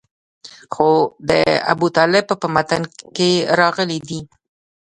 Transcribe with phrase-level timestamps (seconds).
[0.73, 0.89] خو
[1.29, 1.31] د
[1.73, 2.83] ابوطالب په متن
[3.15, 4.19] کې راغلي دي.